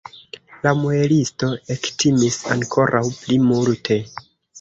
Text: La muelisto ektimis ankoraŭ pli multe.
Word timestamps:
La 0.67 0.71
muelisto 0.77 1.49
ektimis 1.75 2.37
ankoraŭ 2.55 3.03
pli 3.19 3.39
multe. 3.51 3.99